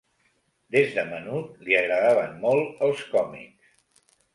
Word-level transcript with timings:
Des 0.75 0.89
de 0.95 1.03
menut 1.11 1.61
li 1.69 1.79
agradaven 1.83 2.37
molt 2.49 2.85
els 2.89 3.09
còmics. 3.15 3.77